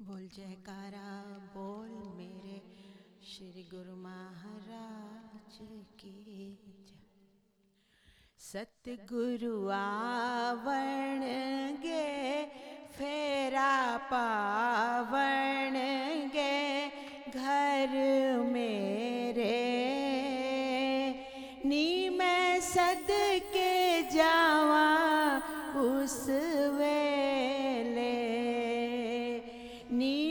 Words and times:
बोल 0.00 0.28
जयकारा, 0.34 1.08
बोल 1.54 1.88
मेरे 2.16 2.60
श्री 3.22 3.62
गुरु 3.70 3.96
महाराज 3.96 5.58
की 6.00 6.56
सतगुरु 8.38 9.68
आवण 9.70 11.20
गे 11.82 12.44
फेरा 12.96 13.96
पावण 14.12 15.76
गे 16.34 16.86
घर 17.30 17.96
मेरे। 18.52 19.60
नी 21.66 22.08
मैं 22.08 22.60
सद 22.60 23.06
के 23.52 24.02
जावा, 24.10 24.88
उस 25.80 26.26
need 29.90 30.29